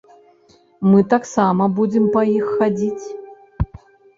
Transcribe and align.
Мы 0.89 1.01
таксама 1.13 1.67
будзем 1.81 2.09
па 2.17 2.21
іх 2.37 2.45
хадзіць! 2.63 3.05